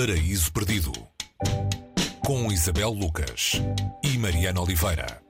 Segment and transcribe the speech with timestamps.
[0.00, 0.92] Paraíso Perdido
[2.24, 3.60] com Isabel Lucas
[4.02, 5.20] e Mariana Oliveira.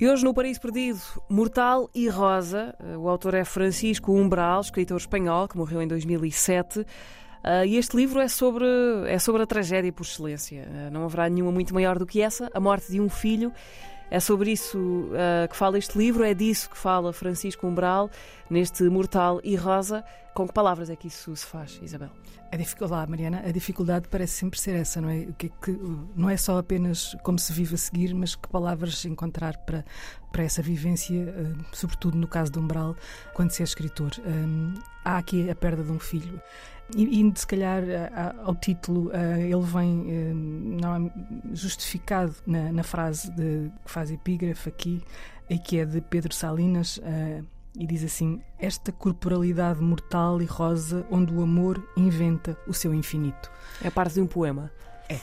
[0.00, 0.98] E hoje no Paraíso Perdido,
[1.28, 2.74] Mortal e Rosa.
[2.98, 6.80] O autor é Francisco Umbral, escritor espanhol que morreu em 2007.
[6.80, 8.66] Uh, e este livro é sobre,
[9.06, 10.68] é sobre a tragédia por excelência.
[10.68, 13.52] Uh, não haverá nenhuma muito maior do que essa, a morte de um filho.
[14.10, 18.10] É sobre isso uh, que fala este livro, é disso que fala Francisco Umbral,
[18.50, 20.04] neste Mortal e Rosa.
[20.34, 22.10] Com que palavras é que isso se faz, Isabel?
[22.52, 25.26] A dificuldade, Mariana, a dificuldade parece sempre ser essa, não é?
[25.38, 25.78] Que, que,
[26.16, 29.84] não é só apenas como se vive a seguir, mas que palavras encontrar para,
[30.32, 31.32] para essa vivência,
[31.72, 32.96] sobretudo no caso de Umbral,
[33.34, 34.10] quando se é escritor.
[34.26, 34.74] Um,
[35.04, 36.40] há aqui a perda de um filho.
[36.96, 37.82] E, e se calhar
[38.44, 40.34] ao título ele vem
[40.80, 41.12] não é
[41.52, 45.02] justificado na, na frase de, que faz epígrafe aqui,
[45.48, 47.00] e que é de Pedro Salinas.
[47.76, 53.50] E diz assim: Esta corporalidade mortal e rosa, onde o amor inventa o seu infinito.
[53.82, 54.70] É parte de um poema.
[55.08, 55.18] É.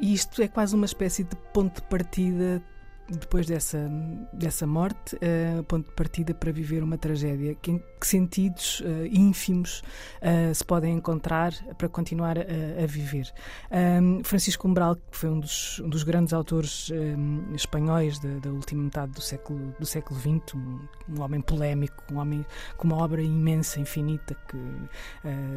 [0.00, 2.62] E isto é quase uma espécie de ponto de partida
[3.10, 3.90] depois dessa,
[4.32, 7.56] dessa morte, uh, ponto de partida para viver uma tragédia.
[7.56, 9.82] Que, que sentidos uh, ínfimos
[10.22, 12.42] uh, se podem encontrar para continuar a,
[12.82, 13.32] a viver?
[13.70, 18.50] Um, Francisco Umbral, que foi um dos, um dos grandes autores um, espanhóis da, da,
[18.50, 23.20] última metade do século, do século XX, um, homem polémico, um homem com uma obra
[23.20, 24.56] imensa, infinita, que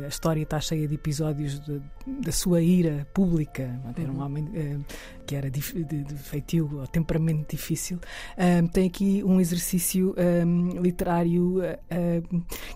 [0.04, 1.82] a história está cheia de episódios de,
[2.22, 3.80] da sua ira pública.
[3.96, 4.26] Era um uhum.
[4.26, 4.86] homem
[5.26, 8.00] que era de, de, de feitio, temperamento muito difícil.
[8.38, 11.58] Um, tem aqui um exercício um, literário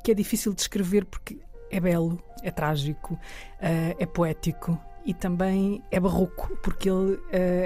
[0.04, 1.40] que é difícil de escrever porque
[1.72, 7.22] é belo, é trágico, uh, é poético e também é barroco, porque ele uh,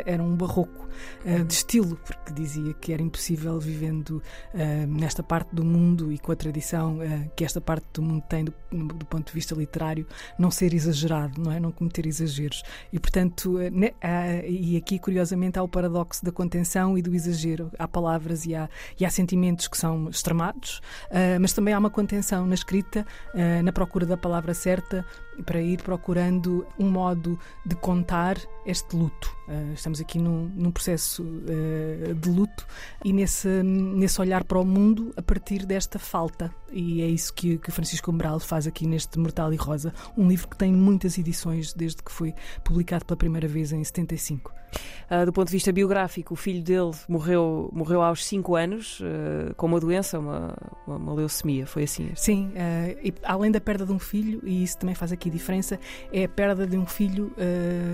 [0.05, 0.87] era um barroco
[1.25, 4.21] uh, de estilo, porque dizia que era impossível vivendo
[4.53, 6.99] uh, nesta parte do mundo e com a tradição
[7.35, 10.05] que esta parte do mundo tem do, do, ponto de vista literário,
[10.37, 11.59] não ser exagerado, não é?
[11.59, 12.61] Não cometer exageros.
[12.93, 13.57] E portanto,
[14.47, 17.71] e aqui curiosamente há o paradoxo da contenção e do exagero.
[17.79, 18.69] Há palavras e há,
[18.99, 20.79] e há sentimentos que são extremados,
[21.39, 23.05] mas também há uma contenção na escrita,
[23.63, 25.03] na procura da palavra certa,
[25.45, 27.30] para ir procurando um modo
[27.63, 29.27] de contar este luto.
[29.51, 32.65] Uh, estamos aqui num, num processo uh, de luto
[33.03, 36.49] e nesse, nesse olhar para o mundo a partir desta falta.
[36.71, 40.47] E é isso que, que Francisco Umbral faz aqui neste Mortal e Rosa, um livro
[40.47, 44.53] que tem muitas edições desde que foi publicado pela primeira vez em 75.
[45.11, 49.01] Uh, do ponto de vista biográfico, o filho dele morreu, morreu aos 5 anos
[49.57, 50.55] com uma doença, uma,
[50.87, 51.67] uma leucemia.
[51.67, 52.09] Foi assim?
[52.15, 52.53] Sim,
[53.03, 55.77] e, além da perda de um filho, e isso também faz aqui diferença,
[56.13, 57.33] é a perda de um filho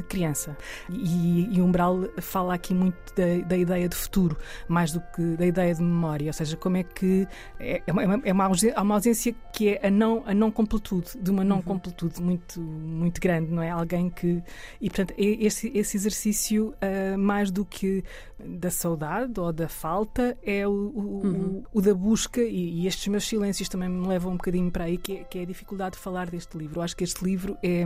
[0.07, 0.55] criança.
[0.89, 4.37] E, e Umbral fala aqui muito da, da, ideia de futuro,
[4.67, 7.27] mais do que da ideia de memória, ou seja, como é que
[7.59, 11.17] é, é, uma, é uma, ausência, uma ausência que é a não, a não completude,
[11.19, 11.61] de uma não uhum.
[11.61, 13.69] completude muito, muito grande, não é?
[13.69, 14.41] Alguém que.
[14.79, 18.03] E portanto, esse, esse exercício, uh, mais do que
[18.39, 21.63] da saudade ou da falta, é o, o, uhum.
[21.73, 24.85] o, o da busca, e, e, estes meus silêncios também me levam um bocadinho para
[24.85, 26.79] aí, que é, que é a dificuldade de falar deste livro.
[26.79, 27.83] Eu acho que este livro é,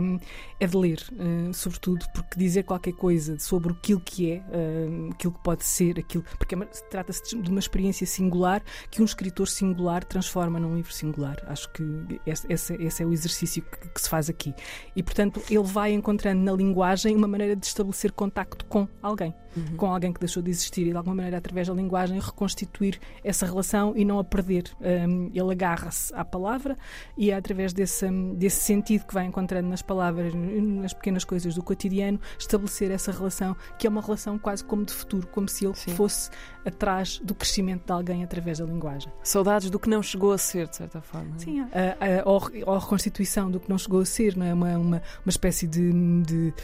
[0.60, 5.32] é de ler, uh, sobretudo porque dizer qualquer coisa sobre aquilo que é, uh, aquilo
[5.32, 6.58] que pode ser, aquilo, porque é
[6.90, 11.36] trata-se de uma experiência singular que um escritor singular transforma num livro singular.
[11.46, 11.82] Acho que
[12.26, 14.54] esse, esse é o exercício que, que, se faz aqui.
[14.94, 19.76] E, portanto, ele vai encontrando na linguagem uma maneira de estabelecer contacto com alguém, uhum.
[19.76, 23.46] com alguém que deixou de existir e, de alguma maneira, através da linguagem, reconstituir essa
[23.46, 24.64] relação e não a perder.
[24.80, 26.76] Um, ele agarra-se à palavra
[27.16, 31.62] e é através desse, desse sentido que vai encontrando nas palavras, nas pequenas coisas do
[31.62, 33.31] cotidiano, estabelecer essa relação,
[33.78, 35.94] que é uma relação quase como de futuro, como se ele Sim.
[35.94, 36.30] fosse
[36.64, 39.12] atrás do crescimento de alguém através da linguagem.
[39.22, 41.38] Saudades do que não chegou a ser, de certa forma.
[41.38, 44.54] Sim, a, a, a, a reconstituição do que não chegou a ser, não é?
[44.54, 46.54] Uma, uma, uma espécie de, de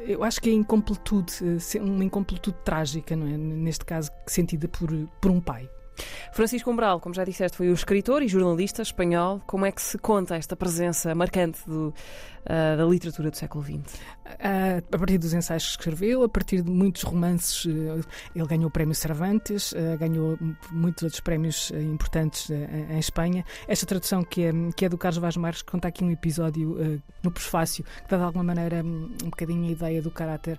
[0.00, 3.36] eu acho que é incompletude, eh, uma incompletude trágica, não é?
[3.36, 4.90] Neste caso, sentida por,
[5.20, 5.68] por um pai.
[6.32, 9.40] Francisco Umbral, como já disseste, foi um escritor e jornalista espanhol.
[9.46, 11.92] Como é que se conta esta presença marcante do,
[12.48, 13.76] uh, da literatura do século XX?
[13.76, 18.04] Uh, a partir dos ensaios que escreveu, a partir de muitos romances, uh,
[18.34, 20.38] ele ganhou o prémio Cervantes, ganhou
[20.70, 23.44] muitos outros prémios importantes em Espanha.
[23.66, 27.30] Esta tradução que é, que é do Carlos Vaz Marques conta aqui um episódio no
[27.30, 30.58] prefácio que dá de alguma maneira um, um bocadinho a ideia do caráter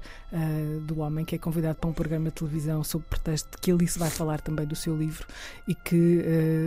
[0.85, 3.87] do homem que é convidado para um programa de televisão sob pretexto de que ele
[3.87, 5.27] se vai falar também do seu livro
[5.67, 6.23] e que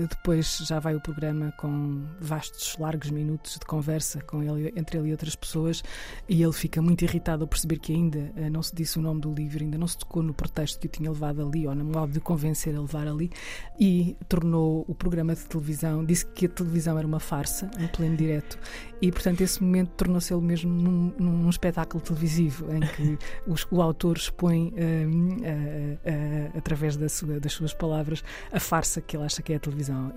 [0.08, 5.11] depois já vai o programa com vastos, largos minutos de conversa com ele, entre ele
[5.12, 5.82] e outras pessoas,
[6.28, 9.20] e ele fica muito irritado ao perceber que ainda uh, não se disse o nome
[9.20, 11.84] do livro, ainda não se tocou no pretexto que o tinha levado ali, ou no
[11.84, 13.30] modo de convencer a levar ali,
[13.78, 18.16] e tornou o programa de televisão, disse que a televisão era uma farsa, um pleno
[18.16, 18.58] direto,
[19.00, 23.82] e portanto esse momento tornou-se ele mesmo num, num, espetáculo televisivo em que os, o
[23.82, 28.22] autor expõe uh, através da sua, das suas palavras
[28.52, 30.12] a farsa que ele acha que é a televisão.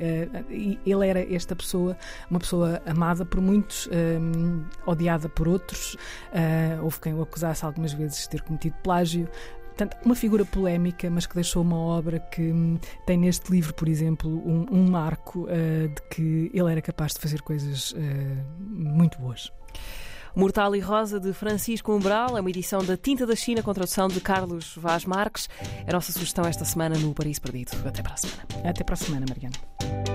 [0.49, 1.97] ele era esta pessoa,
[2.29, 3.89] uma pessoa amada por muitos,
[4.85, 5.97] odiada por outros.
[6.81, 9.29] houve quem o acusasse algumas vezes de ter cometido plágio.
[9.75, 13.89] Portanto, uma figura polémica, mas que deixou uma obra que hum, tem neste livro, por
[13.89, 17.97] exemplo, um, um marco uh, de que ele era capaz de fazer coisas uh,
[18.57, 19.51] muito boas.
[20.33, 24.07] Mortal e Rosa de Francisco Umbral, é uma edição da Tinta da China com tradução
[24.07, 25.49] de Carlos Vaz Marques.
[25.85, 27.71] É a nossa sugestão esta semana no Paris Perdido.
[27.85, 28.43] Até para a semana.
[28.63, 30.14] Até para a semana, Mariana.